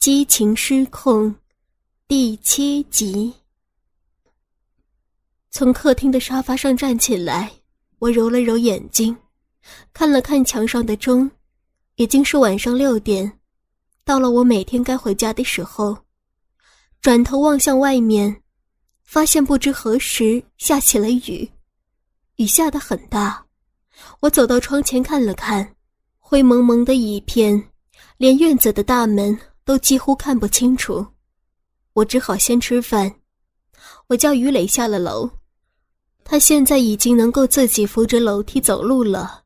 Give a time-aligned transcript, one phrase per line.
[0.00, 1.34] 激情失控，
[2.08, 3.30] 第七集。
[5.50, 7.52] 从客厅的沙发上站起来，
[7.98, 9.14] 我揉了揉眼睛，
[9.92, 11.30] 看了看墙上的钟，
[11.96, 13.30] 已经是晚上六点，
[14.02, 15.94] 到了我每天该回家的时候。
[17.02, 18.42] 转头望向外面，
[19.04, 21.46] 发现不知何时下起了雨，
[22.36, 23.44] 雨下得很大。
[24.20, 25.76] 我走到窗前看了看，
[26.18, 27.62] 灰蒙蒙的一片，
[28.16, 29.38] 连院子的大门。
[29.70, 31.06] 都几乎看不清楚，
[31.92, 33.08] 我只好先吃饭。
[34.08, 35.30] 我叫于磊下了楼，
[36.24, 39.44] 他现在已经能够自己扶着楼梯走路了，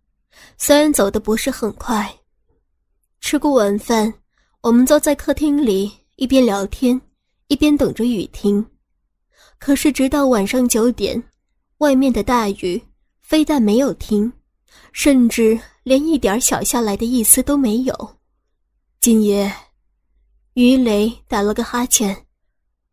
[0.57, 2.11] 虽然走的不是很快。
[3.21, 4.15] 吃过晚饭，
[4.63, 6.99] 我们坐在客厅里一边聊天，
[7.49, 8.65] 一边等着雨停。
[9.59, 11.23] 可是直到晚上九点，
[11.79, 12.83] 外面的大雨
[13.21, 14.33] 非但没有停，
[14.95, 18.17] 甚至连一点小下来的意思都没有。
[19.03, 19.55] 今夜。
[20.55, 22.27] 于雷打了个哈欠，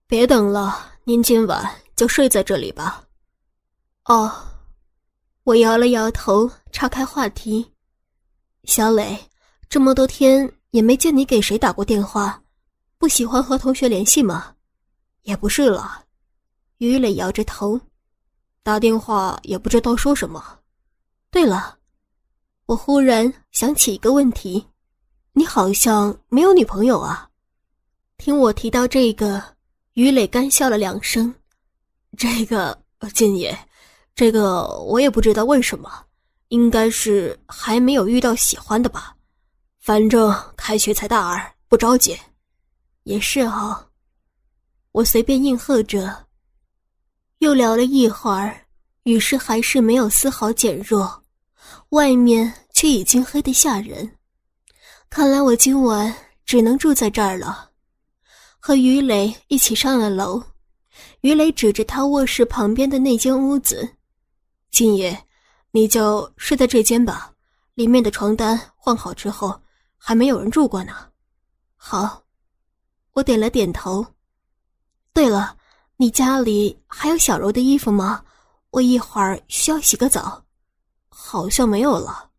[0.08, 1.64] 别等了，您今晚
[1.96, 3.04] 就睡在这里吧。
[4.06, 4.34] 哦，
[5.44, 7.72] 我摇了摇头，岔开话题。
[8.64, 9.16] 小磊，
[9.70, 12.42] 这么多天也没见你给谁打过电话，
[12.98, 14.56] 不喜欢和同学联系吗？
[15.22, 16.04] 也不是了，
[16.80, 17.80] 于磊摇着头，
[18.64, 20.44] 打电话也不知道说什么。
[21.30, 21.78] 对了，
[22.66, 24.66] 我忽然想起一个问题，
[25.34, 27.28] 你好像没有女朋友啊？
[28.22, 29.44] 听我提到这个，
[29.94, 31.34] 于磊干笑了两声。
[32.16, 32.80] 这个
[33.16, 33.58] 静野，
[34.14, 35.92] 这个我也不知道为什么，
[36.50, 39.16] 应该是还没有遇到喜欢的吧。
[39.80, 42.16] 反正开学才大二，不着急。
[43.06, 43.88] 也是啊，
[44.92, 46.28] 我随便应和着。
[47.40, 48.56] 又聊了一会儿，
[49.02, 51.24] 雨势还是没有丝毫减弱，
[51.90, 54.16] 外面却已经黑得吓人。
[55.10, 57.71] 看来我今晚只能住在这儿了。
[58.64, 60.40] 和于磊一起上了楼，
[61.22, 63.96] 于磊指着他卧室旁边的那间屋子
[64.70, 65.26] ：“今夜，
[65.72, 67.34] 你就睡在这间吧，
[67.74, 69.60] 里面的床单换好之后，
[69.98, 70.94] 还没有人住过呢。”
[71.76, 72.22] 好，
[73.14, 74.06] 我点了点头。
[75.12, 75.58] 对了，
[75.98, 78.24] 你家里还有小柔的衣服吗？
[78.70, 80.46] 我一会儿需要洗个澡。
[81.10, 82.30] 好像没有了。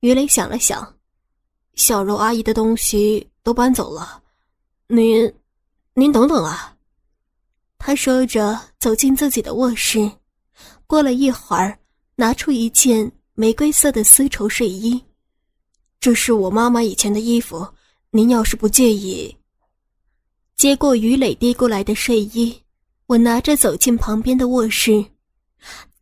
[0.00, 0.96] 于磊想了想，
[1.74, 4.22] 小柔阿姨的东西都搬走了。
[4.86, 5.30] 您。
[5.94, 6.74] 您等等啊！
[7.76, 10.10] 他说着走进自己的卧室，
[10.86, 11.78] 过了一会儿，
[12.16, 14.98] 拿出一件玫瑰色的丝绸睡衣。
[16.00, 17.68] 这是我妈妈以前的衣服，
[18.10, 19.36] 您要是不介意。
[20.56, 22.58] 接过于磊递过来的睡衣，
[23.06, 25.04] 我拿着走进旁边的卧室。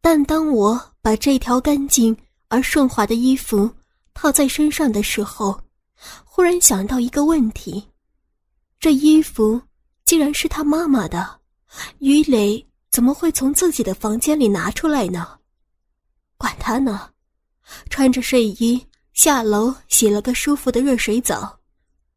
[0.01, 3.69] 但当我把这条干净而顺滑的衣服
[4.15, 5.61] 套在身上的时候，
[6.25, 7.85] 忽然想到一个问题：
[8.79, 9.61] 这衣服。
[10.11, 11.39] 既然是他妈妈的，
[12.01, 15.39] 于磊怎么会从自己的房间里拿出来呢？
[16.37, 17.11] 管他呢，
[17.89, 21.57] 穿着睡衣下楼洗了个舒服的热水澡，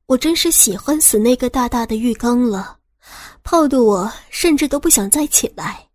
[0.08, 2.80] 我真是喜欢死那个大大的浴缸了，
[3.44, 5.88] 泡的我甚至都不想再起来。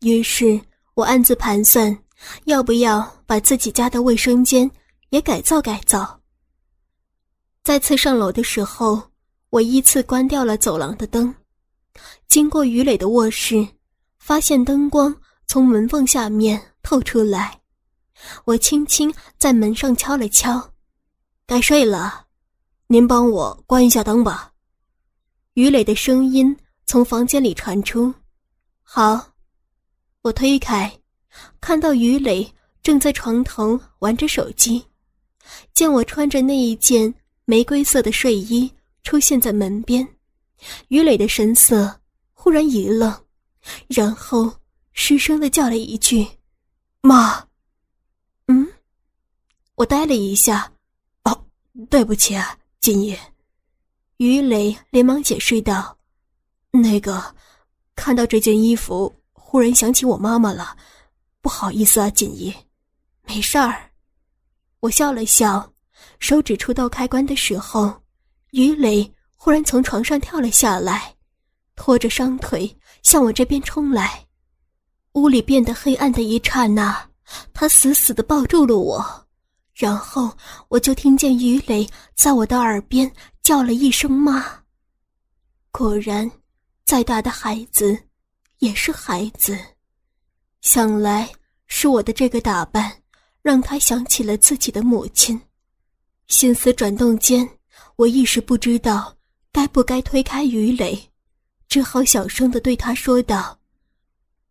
[0.00, 0.60] 于是
[0.92, 1.98] 我暗自盘算，
[2.44, 4.70] 要不要把自己家的卫生间
[5.08, 6.20] 也改造改造。
[7.62, 9.02] 再次上楼的时候。
[9.54, 11.32] 我依次关掉了走廊的灯，
[12.26, 13.64] 经过于磊的卧室，
[14.18, 15.14] 发现灯光
[15.46, 17.60] 从门缝下面透出来。
[18.46, 20.72] 我轻轻在门上敲了敲
[21.46, 22.26] ：“该睡了，
[22.88, 24.52] 您帮我关一下灯吧。”
[25.54, 28.12] 于磊的声音从房间里传出。
[28.82, 29.34] “好。”
[30.22, 30.92] 我推开，
[31.60, 34.84] 看到于磊正在床头玩着手机，
[35.74, 38.68] 见我穿着那一件玫瑰色的睡衣。
[39.04, 40.06] 出现在门边，
[40.88, 42.00] 于磊的神色
[42.32, 43.14] 忽然一愣，
[43.86, 44.52] 然后
[44.92, 46.26] 失声的叫了一句
[47.02, 47.46] ：“妈。”
[48.48, 48.66] 嗯，
[49.76, 50.72] 我呆了一下
[51.24, 51.46] ，“哦，
[51.90, 53.16] 对不起啊，今夜。”
[54.16, 55.98] 于磊连忙解释道
[56.72, 57.34] ：“那个，
[57.94, 60.76] 看到这件衣服，忽然想起我妈妈了，
[61.42, 62.52] 不好意思啊，锦衣。”
[63.26, 63.90] 没事儿，
[64.80, 65.72] 我笑了笑，
[66.20, 68.03] 手指触到开关的时候。
[68.54, 71.12] 于磊忽然从床上跳了下来，
[71.74, 72.72] 拖着伤腿
[73.02, 74.24] 向我这边冲来。
[75.14, 76.96] 屋里变得黑暗的一刹那，
[77.52, 79.26] 他死死地抱住了我，
[79.74, 80.30] 然后
[80.68, 81.84] 我就听见于磊
[82.14, 83.10] 在我的耳边
[83.42, 84.46] 叫了一声“妈”。
[85.72, 86.30] 果然，
[86.84, 87.98] 再大的孩子
[88.58, 89.58] 也是孩子。
[90.60, 91.28] 想来
[91.66, 93.02] 是我的这个打扮，
[93.42, 95.40] 让他想起了自己的母亲。
[96.28, 97.48] 心思转动间。
[97.96, 99.16] 我一时不知道
[99.52, 101.10] 该不该推开于磊，
[101.68, 103.58] 只好小声的对他说道：“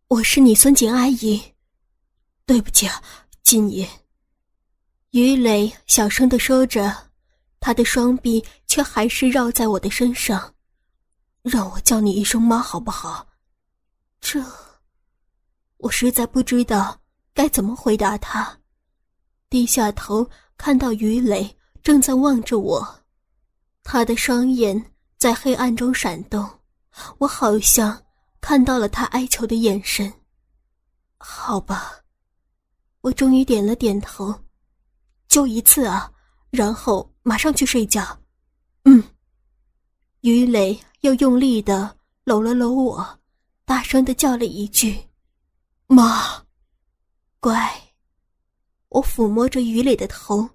[0.08, 1.42] 我是你孙锦阿姨，
[2.46, 3.02] 对不起啊，
[3.42, 3.86] 锦姨。”
[5.12, 7.10] 于磊小声的说着，
[7.60, 10.54] 他的双臂却还是绕在我的身上，
[11.42, 13.26] 让我叫你一声妈好不好？
[14.22, 14.42] 这，
[15.76, 16.98] 我实在不知道
[17.34, 18.58] 该怎么回答他。
[19.50, 23.03] 低下头，看到于磊正在望着我，
[23.84, 26.44] 他的双眼在黑暗中闪动，
[27.18, 28.02] 我好像
[28.40, 30.12] 看到了他哀求的眼神。
[31.18, 31.92] 好吧，
[33.02, 34.34] 我终于点了点头。
[35.28, 36.10] 就一次啊，
[36.50, 38.18] 然后马上去睡觉。
[38.84, 39.02] 嗯。
[40.22, 41.94] 于磊又用力的
[42.24, 43.20] 搂了搂我，
[43.66, 44.98] 大声的叫了一句
[45.86, 46.42] ：“妈，
[47.40, 47.70] 乖。”
[48.88, 50.48] 我抚摸着于磊的头，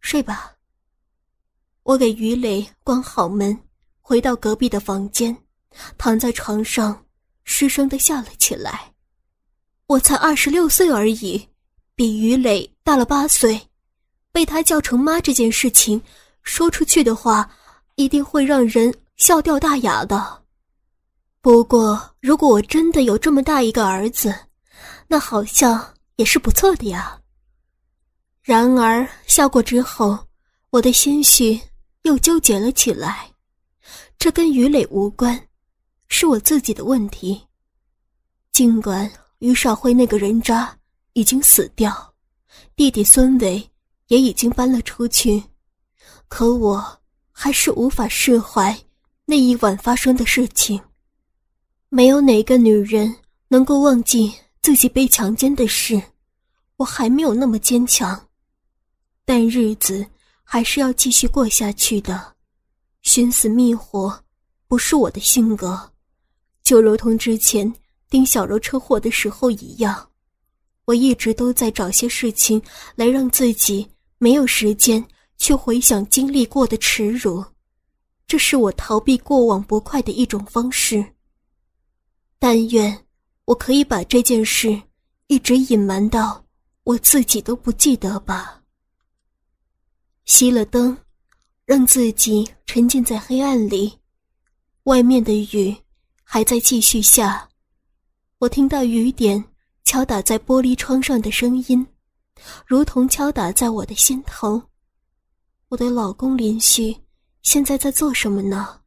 [0.00, 0.53] 睡吧。
[1.84, 3.56] 我给于磊关好门，
[4.00, 5.36] 回到隔壁的房间，
[5.98, 7.04] 躺在床上，
[7.44, 8.90] 失声的笑了起来。
[9.86, 11.46] 我才二十六岁而已，
[11.94, 13.60] 比于磊大了八岁。
[14.32, 16.00] 被他叫成妈这件事情，
[16.42, 17.48] 说出去的话，
[17.96, 20.42] 一定会让人笑掉大牙的。
[21.42, 24.34] 不过，如果我真的有这么大一个儿子，
[25.06, 27.20] 那好像也是不错的呀。
[28.42, 30.18] 然而，笑过之后，
[30.70, 31.60] 我的心绪
[32.04, 33.30] 又纠结了起来。
[34.18, 35.48] 这跟于磊无关，
[36.08, 37.42] 是我自己的问题。
[38.52, 40.74] 尽管于少辉那个人渣
[41.12, 42.14] 已经死掉，
[42.74, 43.70] 弟弟孙伟。
[44.08, 45.42] 也已经搬了出去，
[46.28, 47.00] 可我
[47.32, 48.78] 还是无法释怀
[49.24, 50.78] 那一晚发生的事情。
[51.88, 53.16] 没有哪个女人
[53.48, 54.30] 能够忘记
[54.60, 56.00] 自己被强奸的事，
[56.76, 58.28] 我还没有那么坚强，
[59.24, 60.06] 但日子
[60.44, 62.34] 还是要继续过下去的。
[63.02, 64.22] 寻死觅活
[64.68, 65.92] 不是我的性格，
[66.62, 67.72] 就如同之前
[68.08, 70.08] 丁小柔车祸的时候一样，
[70.84, 72.62] 我一直都在找些事情
[72.94, 73.88] 来让自己。
[74.16, 75.04] 没有时间
[75.36, 77.44] 去回想经历过的耻辱，
[78.26, 81.04] 这是我逃避过往不快的一种方式。
[82.38, 83.06] 但愿
[83.44, 84.80] 我可以把这件事
[85.26, 86.42] 一直隐瞒到
[86.84, 88.62] 我自己都不记得吧。
[90.26, 90.96] 熄了灯，
[91.64, 93.98] 让自己沉浸在黑暗里，
[94.84, 95.76] 外面的雨
[96.22, 97.48] 还在继续下，
[98.38, 99.42] 我听到雨点
[99.84, 101.86] 敲打在玻璃窗上的声音。
[102.66, 104.60] 如同敲打在我的心头。
[105.68, 106.96] 我的老公林旭
[107.42, 108.80] 现在在做什么呢？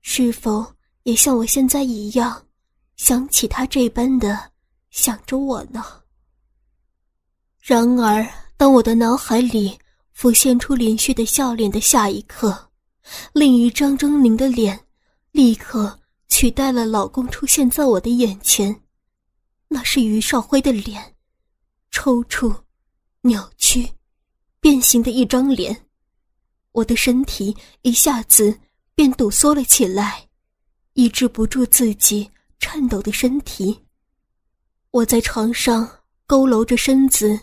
[0.00, 0.66] 是否
[1.04, 2.44] 也像我现在一样，
[2.96, 4.50] 想起他这般的
[4.90, 5.84] 想着我呢？
[7.60, 8.26] 然而，
[8.56, 9.78] 当我的脑海里
[10.22, 12.70] 浮现出林旭的笑脸的下一刻，
[13.32, 14.78] 另一张狰狞的脸
[15.32, 15.98] 立刻
[16.28, 18.82] 取代了老公出现在我的眼前。
[19.66, 21.16] 那是于少辉的脸，
[21.90, 22.54] 抽搐。
[23.22, 23.90] 扭曲、
[24.60, 25.76] 变形的一张脸，
[26.70, 28.56] 我的身体一下子
[28.94, 30.28] 便堵缩了起来，
[30.92, 32.30] 抑制不住自己
[32.60, 33.76] 颤抖的身体。
[34.92, 35.82] 我在床上
[36.28, 37.40] 佝偻着身子，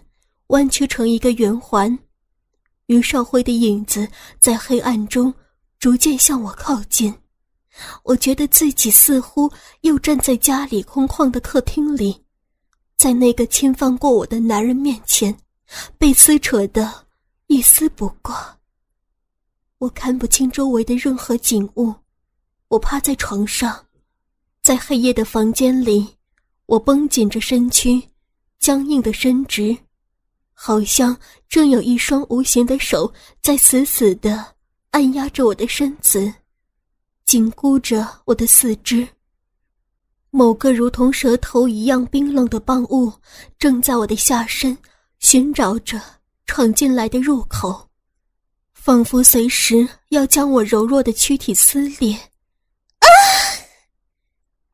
[0.48, 2.00] 弯曲成一个圆环。
[2.89, 4.07] 于少辉的影子
[4.39, 5.33] 在黑暗中
[5.80, 7.13] 逐渐向我靠近，
[8.03, 9.49] 我觉得自己似乎
[9.81, 12.23] 又站在家里空旷的客厅里，
[12.97, 15.35] 在那个侵犯过我的男人面前。
[15.99, 17.06] 被撕扯的
[17.45, 18.57] 一丝不挂。
[19.78, 21.94] 我看不清周围的任何景物，
[22.69, 23.85] 我趴在床上，
[24.64, 26.18] 在黑夜的房间里，
[26.66, 28.02] 我绷紧着身躯，
[28.57, 29.78] 僵硬的伸直，
[30.61, 33.11] 好像正有一双无形的手
[33.42, 34.45] 在死死的
[34.92, 36.33] 按压着我的身子，
[37.25, 39.07] 紧箍着我的四肢。
[40.31, 43.09] 某个如同舌头一样冰冷的棒物
[43.57, 44.78] 正在我的下身。
[45.19, 46.01] 寻找着
[46.45, 47.89] 闯进来的入口，
[48.73, 52.13] 仿佛随时要将我柔弱的躯体撕裂。
[52.16, 53.07] 啊！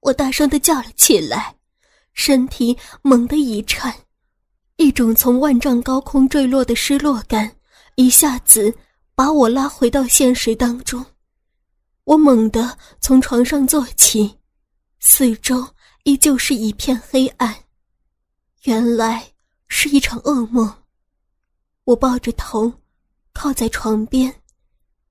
[0.01, 1.55] 我大声的叫了起来，
[2.13, 3.91] 身体猛地一颤，
[4.77, 7.55] 一种从万丈高空坠落的失落感
[7.95, 8.73] 一下子
[9.13, 11.05] 把我拉回到现实当中。
[12.03, 14.37] 我猛地从床上坐起，
[14.99, 15.67] 四周
[16.03, 17.55] 依旧是一片黑暗。
[18.63, 19.31] 原来。
[19.67, 20.71] 是一场噩梦。
[21.85, 22.71] 我抱着头，
[23.33, 24.33] 靠在床边，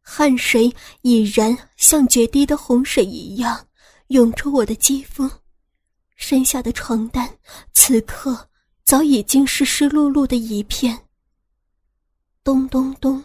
[0.01, 3.67] 汗水已然像决堤的洪水一样
[4.07, 5.29] 涌出我的肌肤，
[6.17, 7.29] 身下的床单
[7.73, 8.49] 此刻
[8.85, 10.99] 早已经是湿漉漉的一片。
[12.43, 13.23] 咚咚咚，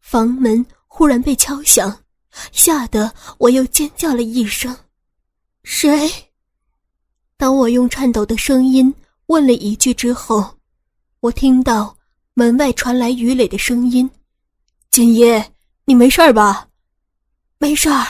[0.00, 2.04] 房门忽然被敲响，
[2.52, 4.76] 吓得我又尖叫了一声
[5.64, 6.08] ：“谁？”
[7.36, 8.94] 当我用颤抖的声音
[9.26, 10.56] 问了一句之后，
[11.20, 11.96] 我听到
[12.34, 14.08] 门外传来于磊的声音
[14.90, 15.24] ：“锦衣，
[15.84, 16.68] 你没事吧
[17.58, 18.06] ？”“没事儿。”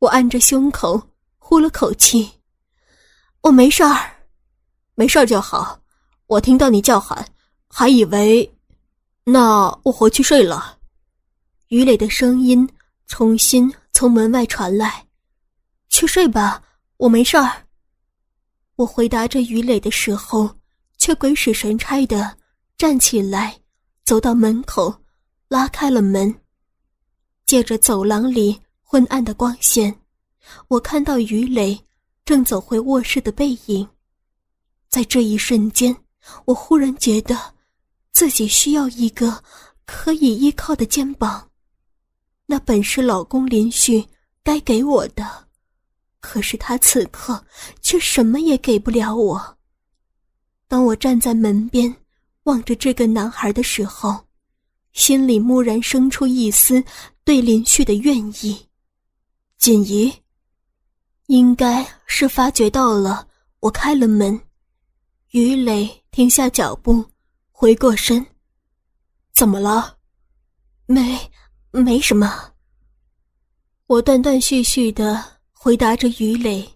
[0.00, 1.00] 我按着胸口
[1.38, 2.30] 呼了口气
[3.42, 4.11] ：“我没事儿，
[4.94, 5.80] 没事就好。
[6.26, 7.26] 我听到你叫喊，
[7.68, 8.50] 还以为……
[9.24, 10.78] 那我回去睡了。”
[11.68, 12.68] 于磊的声音
[13.06, 15.06] 重新从门外传来
[15.88, 16.62] ：“去睡吧，
[16.96, 17.66] 我没事儿。”
[18.76, 20.50] 我回答着于磊的时候，
[20.98, 22.36] 却鬼使神差的
[22.76, 23.60] 站起来，
[24.04, 24.94] 走到门口，
[25.48, 26.34] 拉开了门。
[27.46, 29.94] 借着走廊里昏暗的光线，
[30.68, 31.78] 我看到于磊
[32.24, 33.86] 正走回卧室的背影。
[34.92, 35.96] 在这一瞬间，
[36.44, 37.54] 我忽然觉得
[38.12, 39.42] 自己需要一个
[39.86, 41.48] 可以依靠的肩膀，
[42.44, 44.06] 那本是老公林旭
[44.44, 45.48] 该给我的。
[46.20, 47.42] 可是他此刻
[47.80, 49.56] 却什么也给不了我。
[50.68, 51.96] 当我站在门边
[52.42, 54.22] 望着这个男孩的时候，
[54.92, 56.84] 心里蓦然生出一丝
[57.24, 58.68] 对林旭的怨意。
[59.56, 60.12] 锦怡，
[61.28, 63.26] 应该是发觉到了
[63.60, 64.38] 我开了门。
[65.32, 67.02] 于磊停下脚步，
[67.50, 68.24] 回过身
[69.32, 69.96] ：“怎么了？
[70.84, 71.18] 没，
[71.70, 72.52] 没什么。”
[73.88, 75.40] 我断断续续的。
[75.54, 76.68] 回答着于磊，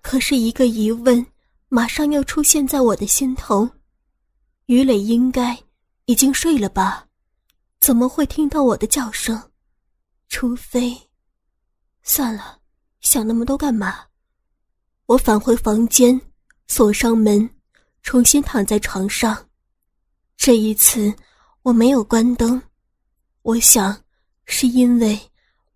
[0.00, 1.24] 可是一个疑问
[1.68, 3.68] 马上又出现在我的心头：
[4.64, 5.56] 于磊应该
[6.06, 7.06] 已经睡了吧？
[7.80, 9.40] 怎么会听到我的叫声？
[10.30, 10.96] 除非……
[12.02, 12.58] 算了，
[13.02, 14.06] 想那么多干嘛？
[15.04, 16.18] 我返回房间，
[16.66, 17.48] 锁上门，
[18.04, 19.36] 重新躺在床上。
[20.36, 21.12] 这一次
[21.62, 22.62] 我没有关灯，
[23.42, 24.00] 我想
[24.44, 25.18] 是因为。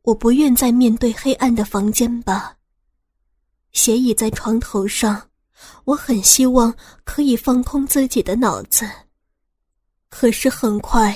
[0.02, 2.56] 我不愿再面对黑暗的房间吧。
[3.73, 5.28] 斜倚在床头上，
[5.85, 8.88] 我很希望可以放空自己的脑子。
[10.08, 11.14] 可是很快，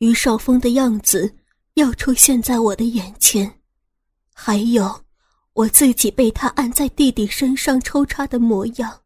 [0.00, 1.34] 于少峰的样子
[1.74, 3.50] 又出现在我的眼前，
[4.34, 5.02] 还有
[5.54, 9.00] 我自己被他按在弟弟身上抽插的模样。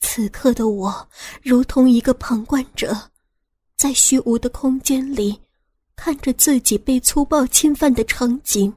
[0.00, 1.08] 此刻的我，
[1.42, 3.10] 如同一个旁观者，
[3.76, 5.40] 在虚无的空间里。
[5.96, 8.74] 看着自己被粗暴侵犯的场景，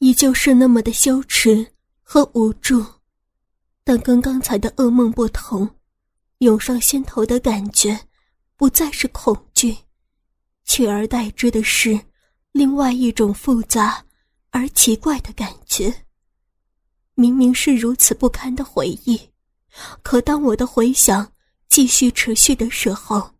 [0.00, 1.64] 依旧是那么的羞耻
[2.02, 2.84] 和无助，
[3.84, 5.76] 但跟刚才的噩梦不同，
[6.38, 8.08] 涌上心头的感觉，
[8.56, 9.76] 不再是恐惧，
[10.64, 11.98] 取而代之的是
[12.50, 14.04] 另外一种复杂
[14.50, 15.94] 而奇怪的感觉。
[17.14, 19.20] 明明是如此不堪的回忆，
[20.02, 21.32] 可当我的回想
[21.68, 23.30] 继续持续的时候。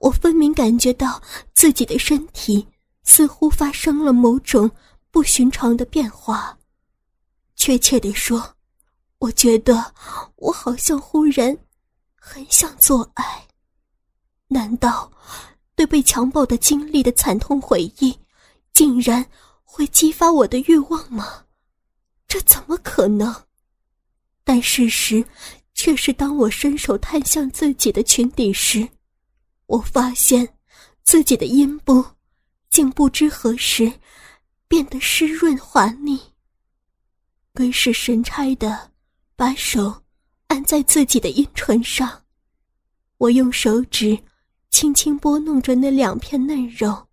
[0.00, 1.22] 我分明感觉到
[1.54, 2.66] 自己的身体
[3.04, 4.68] 似乎发生了某种
[5.12, 6.58] 不寻常的变化。
[7.54, 8.56] 确切地说，
[9.18, 9.94] 我觉得
[10.34, 11.56] 我好像忽然
[12.16, 13.46] 很想做爱。
[14.48, 15.08] 难道
[15.76, 18.18] 对被强暴的经历的惨痛回忆，
[18.72, 19.24] 竟然
[19.62, 21.44] 会激发我的欲望吗？
[22.26, 23.32] 这怎么可能？
[24.42, 25.24] 但事实
[25.80, 28.86] 却是，当我伸手探向自己的裙底时。
[29.64, 30.46] 我发现，
[31.04, 32.04] 自己的阴部，
[32.68, 33.90] 竟不知何时
[34.68, 36.20] 变得湿润滑腻。
[37.54, 38.92] 鬼使神差的
[39.34, 40.02] 把手
[40.48, 42.24] 按在自己的阴唇上，
[43.16, 44.22] 我用手指
[44.68, 47.08] 轻轻拨弄着那两片嫩肉，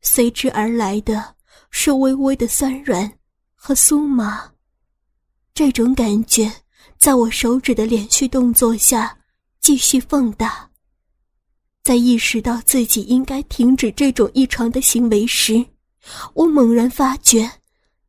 [0.00, 1.36] 随之而来的
[1.70, 3.16] 是微微的酸软
[3.54, 4.52] 和酥麻。
[5.54, 6.52] 这种感觉
[6.98, 9.16] 在我手指的连续动作下
[9.60, 10.68] 继续放大。
[11.82, 15.64] 在意识到自己应该停止这种异常的行为时，
[16.34, 17.50] 我猛然发觉，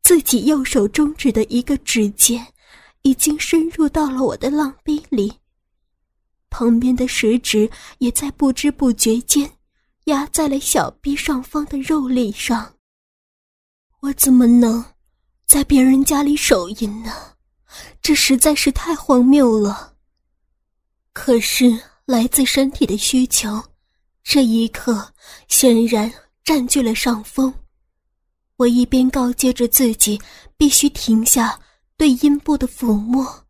[0.01, 2.46] 自己右手中指的一个指尖，
[3.03, 5.31] 已经深入到了我的浪逼里。
[6.50, 7.69] 旁边的食指
[8.00, 9.50] 也在不知不觉间，
[10.05, 12.74] 压在了小臂上方的肉粒上。
[14.01, 14.84] 我怎么能，
[15.46, 17.13] 在别人家里手淫呢？
[18.01, 19.95] 这实在是太荒谬了。
[21.13, 21.79] 可是。
[22.09, 23.63] 来自身体的需求，
[24.23, 25.13] 这一刻
[25.47, 26.11] 显然
[26.43, 27.53] 占据了上风。
[28.55, 30.19] 我一边告诫着自己
[30.57, 31.59] 必须停下
[31.97, 33.45] 对阴部的抚摸，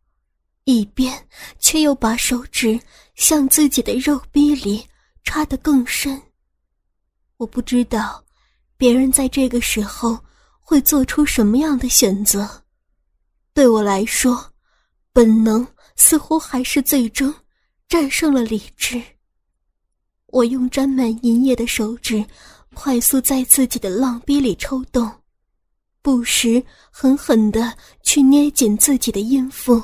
[0.64, 1.26] 一边
[1.58, 2.78] 却又把手指
[3.14, 4.86] 向自己的肉壁里
[5.24, 6.20] 插得更深。
[7.38, 8.22] 我不知道
[8.76, 10.18] 别人在这个时候
[10.60, 12.62] 会做出什么样的选择。
[13.52, 14.52] 对我来说，
[15.12, 15.66] 本能
[15.96, 17.34] 似乎还是最终。
[17.88, 19.02] 战胜了理智。
[20.26, 22.24] 我用沾满银液的手指
[22.72, 25.10] 快速在自己的浪逼里抽动，
[26.00, 29.82] 不时狠狠地去捏紧自己的阴腹，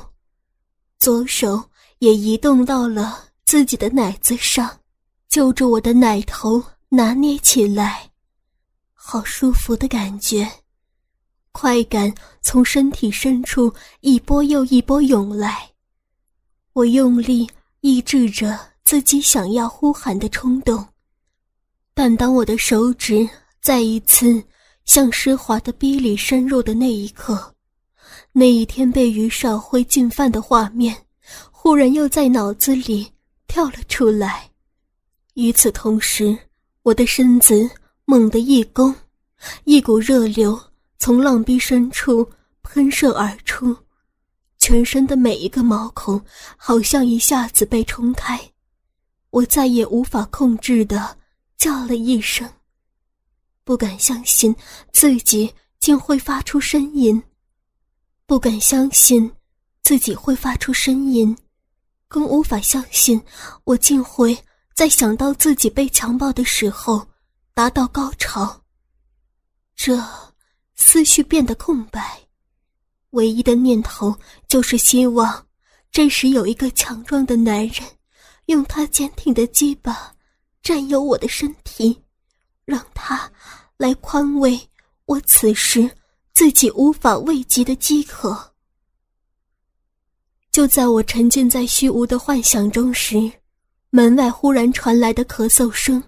[0.99, 1.69] 左手
[1.99, 4.79] 也移动到了自己的奶子上，
[5.27, 8.09] 就着我的奶头拿捏起来，
[8.93, 10.49] 好舒服的感觉，
[11.59, 15.67] 快感从身体深处一波又一波涌来，
[16.73, 17.49] 我用力
[17.81, 20.85] 抑制着自己想要呼喊的冲动。
[21.95, 23.27] 但当我的手指
[23.59, 24.39] 再一次
[24.85, 27.55] 向湿滑的逼里深入的那一刻，
[28.31, 30.95] 那一天被于少辉进犯的画面，
[31.49, 33.11] 忽然又在脑子里
[33.47, 34.47] 跳了出来。
[35.33, 36.37] 与此同时，
[36.83, 37.67] 我的身子
[38.05, 38.93] 猛地一弓，
[39.63, 40.55] 一股热流
[40.99, 42.29] 从浪壁深处
[42.63, 43.75] 喷射而出，
[44.57, 46.21] 全身的每一个毛孔
[46.55, 48.51] 好像一下子被冲开，
[49.29, 51.17] 我再也无法控制的。
[51.57, 52.47] 叫了一声，
[53.63, 54.55] 不敢相信
[54.91, 57.21] 自己竟会发出呻吟，
[58.27, 59.29] 不敢相信
[59.81, 61.35] 自己会发出呻吟，
[62.07, 63.19] 更无法相信
[63.63, 64.37] 我竟会
[64.75, 67.07] 在想到自己被强暴的时候
[67.55, 68.61] 达到高潮。
[69.75, 69.99] 这
[70.77, 72.21] 思绪变得空白，
[73.09, 74.15] 唯一的念头
[74.47, 75.45] 就是希望
[75.91, 77.83] 这时有一个强壮的男人，
[78.45, 80.13] 用他坚挺的鸡巴。
[80.63, 81.97] 占有我的身体，
[82.65, 83.31] 让他
[83.77, 84.59] 来宽慰
[85.05, 85.89] 我此时
[86.33, 88.53] 自己无法慰藉的饥渴。
[90.51, 93.31] 就在我沉浸在虚无的幻想中时，
[93.91, 96.03] 门外忽然传来的咳嗽声，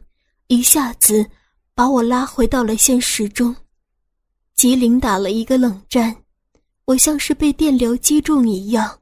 [0.48, 1.26] 一下子
[1.74, 3.56] 把我拉回到了现实中。
[4.60, 6.14] 吉林打了一个冷战，
[6.84, 9.00] 我像是被电流击中一样，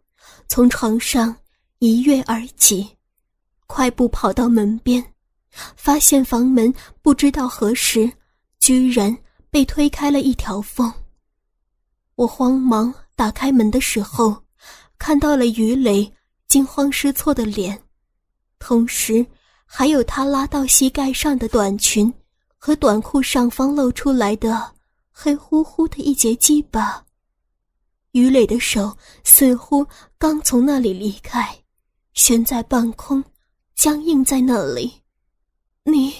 [0.48, 1.36] 从床上
[1.80, 2.88] 一跃而起，
[3.66, 5.04] 快步跑到门边。
[5.76, 6.72] 发现房门
[7.02, 8.08] 不知道何时
[8.60, 9.18] 居然
[9.50, 10.94] 被推开了一条缝。
[12.14, 14.38] 我慌忙打开门的时候，
[15.00, 16.14] 看到了于磊
[16.48, 17.81] 惊慌失措的脸，
[18.60, 19.25] 同时
[19.66, 22.14] 还有他拉到膝盖上的短裙
[22.60, 24.76] 和短裤上方露出来的
[25.20, 27.03] 黑乎乎的一截鸡巴。
[28.12, 29.84] 于磊的手似乎
[30.20, 31.58] 刚从那里离开，
[32.14, 33.24] 悬在半空，
[33.74, 35.01] 僵硬在那里。
[35.84, 36.14] 你，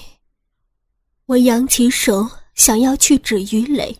[1.26, 3.96] 我扬起手想要去指于磊，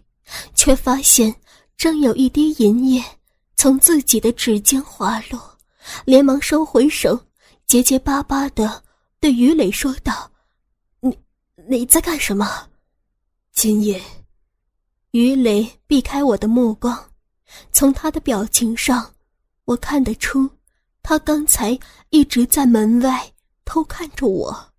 [0.57, 1.33] 却发现
[1.77, 3.01] 正有一滴银液
[3.55, 5.57] 从自己的指尖滑落，
[6.07, 7.17] 连忙收回手，
[7.67, 8.83] 结结巴巴的
[9.21, 10.29] 对于磊说道
[10.99, 11.17] ：“你
[11.69, 12.69] 你在干什么？”
[13.55, 14.01] 今夜，
[15.13, 17.11] 于磊避开我的目光，
[17.73, 19.15] 从他的表情上，
[19.65, 20.49] 我看得出，
[21.03, 21.79] 他刚才
[22.11, 23.33] 一直在门外
[23.65, 24.73] 偷看着我。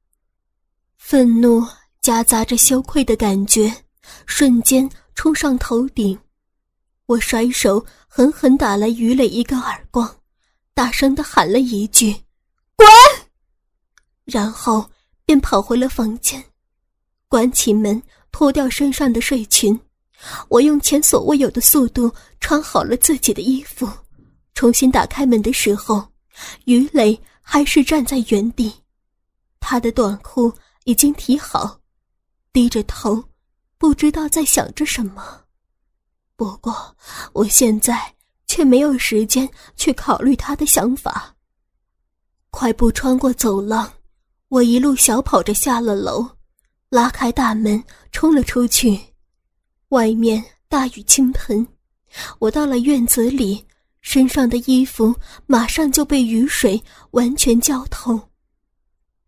[0.98, 1.66] 愤怒
[2.02, 3.74] 夹杂着羞愧的感觉，
[4.28, 6.18] 瞬间冲上头顶。
[7.08, 10.16] 我甩手狠狠打了于磊一个耳光，
[10.76, 12.14] 大声的喊了一句
[12.78, 12.88] ：“滚！”
[14.26, 14.88] 然后
[15.26, 16.44] 便跑回了房间，
[17.28, 18.00] 关起门，
[18.32, 19.78] 脱掉身上的睡裙。
[20.48, 23.88] 我用前所未有的速度穿好了自己的衣服，
[24.54, 26.06] 重新打开门的时候，
[26.66, 28.74] 于磊还是站在原地，
[29.60, 30.54] 他的短裤。
[30.86, 31.80] 已经提好，
[32.52, 33.24] 低着头，
[33.78, 35.42] 不知道在想着什么。
[36.36, 36.96] 不过
[37.34, 38.16] 我现在
[38.48, 41.36] 却没有时间去考虑他的想法。
[42.50, 43.88] 快步穿过走廊，
[44.48, 46.28] 我一路小跑着下了楼，
[46.90, 49.00] 拉开大门冲了出去。
[49.90, 51.68] 外面大雨倾盆，
[52.38, 53.66] 我到了院子里，
[54.02, 55.16] 身上的衣服
[55.48, 58.20] 马上就被雨水完全浇透。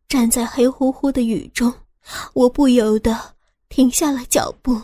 [0.08, 1.74] 站在黑乎乎的雨中，
[2.34, 3.36] 我不由得
[3.70, 4.80] 停下了脚步。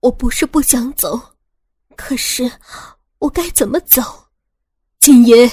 [0.00, 1.18] 我不是不想走，
[1.96, 2.50] 可是
[3.18, 4.02] 我该怎么走？
[4.98, 5.50] 金爷，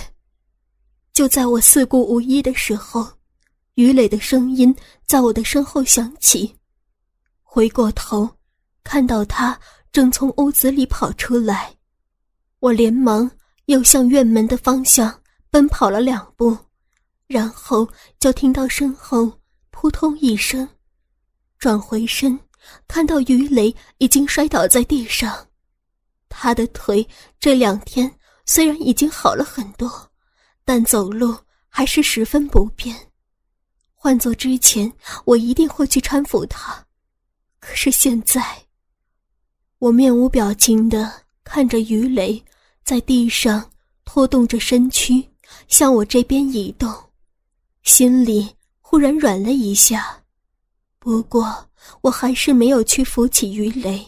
[1.13, 3.07] 就在我四顾无依的时候，
[3.75, 4.75] 于磊的声音
[5.05, 6.53] 在我的身后响起。
[7.43, 8.29] 回过头，
[8.89, 9.55] 看到他
[9.91, 11.71] 正从屋子里跑出来，
[12.59, 13.29] 我连忙
[13.65, 15.21] 又向院门的方向
[15.51, 16.57] 奔跑了两步。
[17.27, 17.87] 然后
[18.19, 19.31] 就听到身后
[19.69, 20.67] 扑通一声，
[21.59, 22.39] 转回身，
[22.87, 25.47] 看到于雷已经摔倒在地上。
[26.27, 27.07] 他的腿
[27.39, 28.11] 这两天
[28.47, 30.11] 虽然已经好了很多，
[30.65, 32.97] 但走路还是十分不便。
[33.93, 34.91] 换做之前，
[35.25, 36.83] 我一定会去搀扶他，
[37.59, 38.65] 可是现在，
[39.79, 41.09] 我面无表情的
[41.43, 42.43] 看着于雷
[42.83, 43.71] 在地上
[44.03, 45.25] 拖动着身躯
[45.69, 46.93] 向我这边移动。
[47.83, 48.47] 心里
[48.81, 50.21] 忽然软了一下，
[50.99, 51.69] 不过
[52.01, 54.05] 我还是没有去扶起于雷，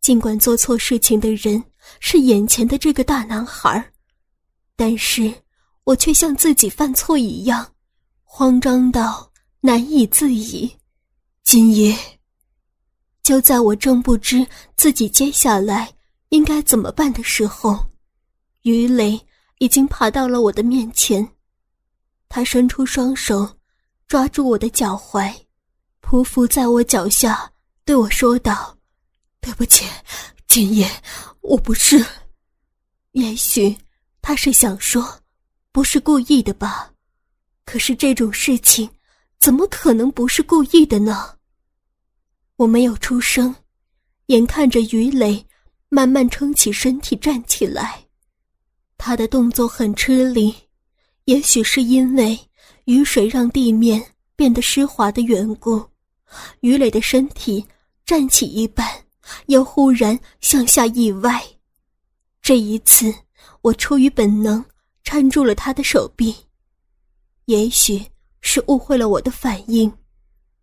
[0.00, 1.62] 尽管做错事情的人
[2.00, 3.92] 是眼前的这个大男孩，
[4.74, 5.32] 但是
[5.84, 7.64] 我却像自己犯错一样，
[8.24, 10.68] 慌张到难以自已。
[11.44, 11.96] 今夜，
[13.24, 15.90] 就在我正不知自己接下来
[16.28, 17.74] 应该怎么办的时候，
[18.62, 19.18] 于雷
[19.58, 21.26] 已经爬到了我的面前，
[22.28, 23.48] 他伸出双手，
[24.06, 25.34] 抓住我的脚踝。
[26.02, 27.50] 匍匐在我脚下，
[27.86, 28.76] 对我说道
[29.40, 29.86] ：“对不起，
[30.46, 30.86] 今夜，
[31.40, 32.04] 我不是。
[33.12, 33.74] 也许
[34.20, 35.02] 他是想说，
[35.72, 36.92] 不是故意的吧？
[37.64, 38.86] 可是这种事情，
[39.38, 41.33] 怎么可能不是故意的呢？”
[42.56, 43.54] 我没有出声，
[44.26, 45.44] 眼看着于磊
[45.88, 48.06] 慢慢撑起身体站起来，
[48.96, 50.54] 他的动作很吃力，
[51.24, 52.38] 也许是因为
[52.84, 54.00] 雨水让地面
[54.36, 55.84] 变得湿滑的缘故。
[56.60, 57.64] 于磊的身体
[58.06, 58.88] 站起一半，
[59.46, 61.42] 又忽然向下一歪。
[62.40, 63.12] 这一次，
[63.62, 64.64] 我出于本能
[65.04, 66.34] 搀住了他的手臂。
[67.46, 68.00] 也许
[68.40, 69.92] 是误会了我的反应，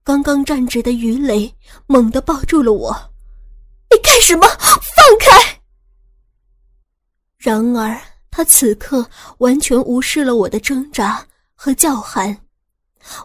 [0.04, 1.54] 刚刚站直的于磊
[1.88, 2.96] 猛地抱住了我。
[3.92, 4.48] “你干什么？
[4.48, 5.62] 放开！”
[7.38, 9.08] 然而，他此刻
[9.40, 12.36] 完全无视了我的挣扎和叫喊。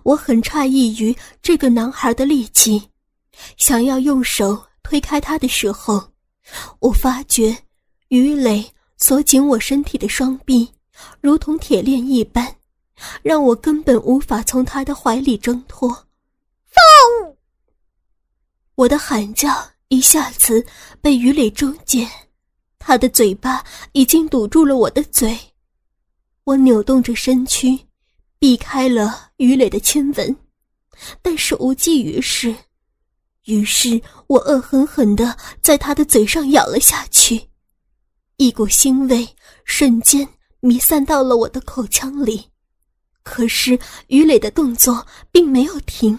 [0.02, 2.90] 我很诧异于这个男孩的力气，
[3.58, 6.02] 想要用手推开他的时候，
[6.80, 7.56] 我发觉
[8.08, 10.72] 于磊锁紧我身体的双臂
[11.20, 12.56] 如同铁链一般，
[13.22, 16.05] 让我根本无法从他的怀里挣脱。
[18.74, 20.64] 我的喊叫一下子
[21.00, 22.08] 被于磊终结，
[22.78, 25.38] 他的嘴巴已经堵住了我的嘴。
[26.44, 27.78] 我扭动着身躯。
[28.38, 30.36] 避开了于磊的亲吻，
[31.22, 32.54] 但是无济于事。
[33.46, 37.48] 于是我恶狠狠地在他的嘴上咬了下去，
[38.36, 39.26] 一股腥味
[39.64, 40.28] 瞬间
[40.60, 42.46] 弥散到了我的口腔里。
[43.22, 43.76] 可是
[44.08, 46.16] 于磊的动作并没有停，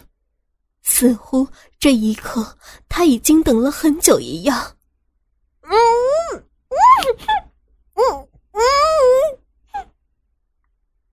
[0.89, 1.45] 似乎
[1.78, 4.76] 这一刻他已经等了很久一样。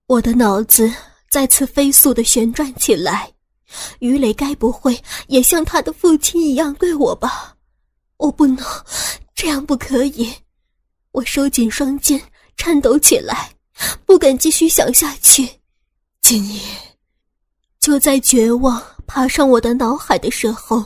[0.07, 0.91] 我的脑子
[1.29, 3.31] 再次飞速的旋转起来，
[3.99, 7.57] 于磊该不会也像他的父亲一样对我吧？
[8.17, 8.65] 我不能，
[9.35, 10.33] 这样不可以！
[11.11, 12.21] 我收紧双肩，
[12.55, 13.51] 颤抖起来，
[14.05, 15.59] 不敢继续想下去。
[16.21, 16.61] 今夜，
[17.79, 20.83] 就在绝望爬上我的脑海的时候，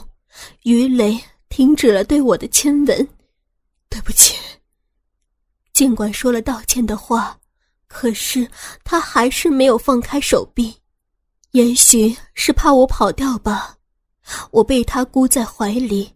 [0.62, 3.08] 于雷停止了对我的亲吻。
[3.88, 4.36] 对不起，
[5.72, 7.36] 尽管说了道歉的话。
[7.92, 8.48] 可是
[8.84, 10.72] 他还是没有放开手臂，
[11.50, 13.76] 也许是怕我跑掉吧。
[14.52, 16.08] 我被他箍在怀里，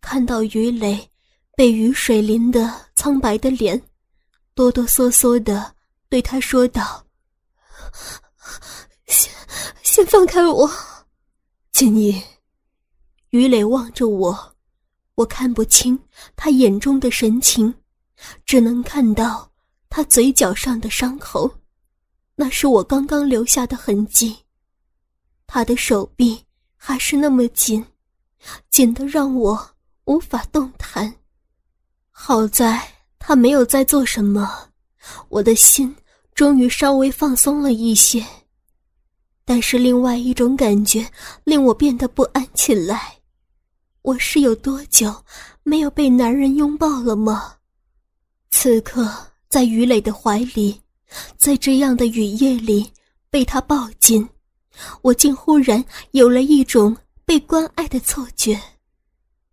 [0.00, 1.06] 看到于雷
[1.54, 3.78] 被雨水淋得苍白的脸，
[4.54, 5.74] 哆哆嗦嗦的
[6.08, 7.04] 对他说道
[9.06, 9.30] ：“先
[9.82, 10.66] 先放开我，
[11.78, 12.20] 锦衣。”
[13.30, 14.56] 于磊望着我，
[15.14, 15.96] 我看不清
[16.34, 17.72] 他眼中的神情，
[18.44, 19.48] 只能看到。
[19.88, 21.48] 他嘴角上的伤口，
[22.34, 24.36] 那是我刚刚留下的痕迹。
[25.46, 26.44] 他的手臂
[26.76, 27.86] 还是那么紧，
[28.70, 29.70] 紧得让我
[30.06, 31.14] 无法动弹。
[32.10, 34.68] 好在他没有在做什么，
[35.28, 35.94] 我的心
[36.34, 38.26] 终于稍微放松了一些。
[39.48, 41.10] 但是另外一种感觉
[41.44, 43.16] 令我变得不安起来。
[44.02, 45.24] 我是有多久
[45.62, 47.54] 没有被男人拥抱了吗？
[48.50, 49.10] 此刻。
[49.48, 50.78] 在于磊的怀里，
[51.38, 52.92] 在这样的雨夜里
[53.30, 54.28] 被他抱紧，
[55.00, 58.60] 我竟忽然有了一种被关爱的错觉，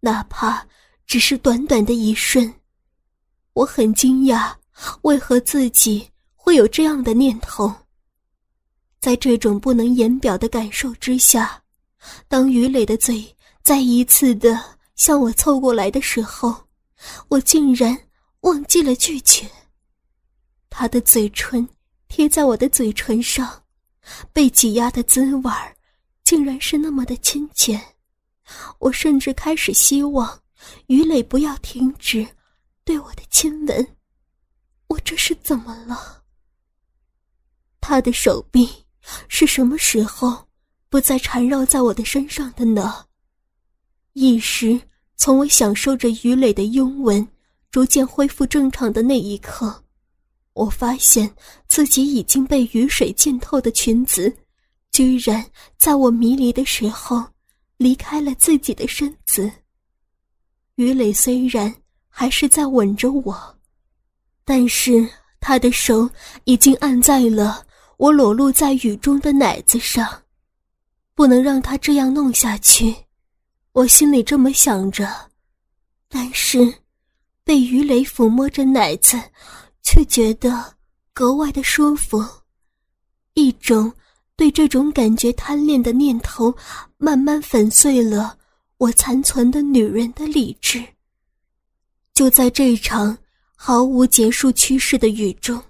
[0.01, 0.67] 哪怕
[1.07, 2.53] 只是短短的一瞬。
[3.53, 4.53] 我很惊讶，
[5.03, 6.05] 为何自己
[6.35, 7.73] 会有这样的念头。
[9.05, 11.61] 在这种不能言表的感受之下，
[12.27, 13.23] 当于磊的嘴
[13.61, 14.59] 再一次的
[14.95, 16.65] 向我凑过来的时候，
[17.27, 17.95] 我竟然
[18.39, 19.47] 忘记了拒绝。
[20.71, 21.69] 他的嘴唇
[22.07, 23.63] 贴在我的嘴唇上，
[24.33, 25.51] 被挤压的滋味，
[26.23, 27.79] 竟然是那么的亲切。
[28.79, 30.41] 我甚至开始希望
[30.87, 32.27] 于磊不要停止
[32.83, 33.87] 对我的亲吻。
[34.87, 36.23] 我这是怎么了？
[37.79, 38.67] 他的手臂
[39.27, 40.47] 是什么时候
[40.89, 43.05] 不再缠绕在我的身上的呢？
[44.13, 44.79] 一时
[45.17, 47.27] 从我享受着于磊的拥吻，
[47.71, 49.83] 逐渐恢复正常的那一刻。
[50.53, 51.29] 我发现
[51.67, 54.33] 自己已经被雨水浸透的裙子，
[54.91, 55.45] 居然
[55.77, 57.21] 在我迷离的时候
[57.75, 59.51] 离开了自己的身子。
[60.75, 61.73] 于磊虽然
[62.07, 63.57] 还是在吻着我，
[64.45, 65.05] 但是
[65.41, 66.09] 他的手
[66.45, 67.65] 已经按在了
[67.97, 70.23] 我裸露在雨中的奶子上，
[71.13, 72.95] 不能让他这样弄下去。
[73.71, 75.31] 我心里这么想着，
[76.07, 76.73] 但是
[77.43, 79.19] 被鱼雷抚摸着奶子，
[79.81, 80.75] 却觉得
[81.13, 82.23] 格外的舒服，
[83.33, 83.91] 一种
[84.35, 86.53] 对这种感觉贪恋的念头，
[86.97, 88.37] 慢慢粉碎了
[88.77, 90.83] 我残存的女人的理智。
[92.13, 93.17] 就在这场
[93.55, 95.61] 毫无结束趋势的雨中，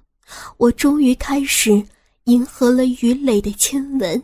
[0.57, 1.83] 我终于开始
[2.25, 4.23] 迎合了于磊的亲吻。